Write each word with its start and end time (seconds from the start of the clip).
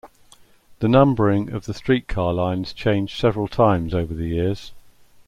The 0.79 0.87
numbering 0.87 1.51
of 1.51 1.67
the 1.67 1.75
streetcar 1.75 2.33
lines 2.33 2.73
changed 2.73 3.19
several 3.19 3.47
times 3.47 3.93
over 3.93 4.15
the 4.15 4.25
years. 4.29 4.71